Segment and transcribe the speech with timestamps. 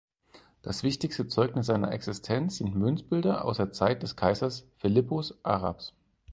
[0.63, 5.93] Das wichtigste Zeugnis seiner Existenz sind Münzbilder aus der Zeit des Kaisers Philippus Arabs.